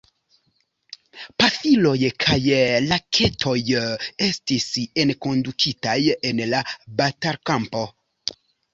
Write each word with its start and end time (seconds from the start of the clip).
Pafiloj 1.43 1.99
kaj 2.25 2.39
raketoj 2.87 3.55
estis 4.31 4.67
enkondukitaj 5.07 5.99
en 6.31 6.47
la 6.53 6.67
batalkampo. 7.05 7.89